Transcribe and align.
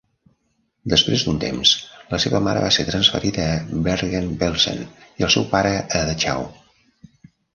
Després 0.93 1.23
d'un 1.25 1.35
temps, 1.43 1.73
la 2.13 2.19
seva 2.23 2.39
mare 2.47 2.63
va 2.63 2.71
ser 2.77 2.85
transferida 2.87 3.45
a 3.51 3.59
Bergen-Belsen 3.89 4.81
i 4.87 5.27
el 5.29 5.33
seu 5.35 5.47
pare 5.55 5.75
a 6.01 6.05
Dachau. 6.13 6.49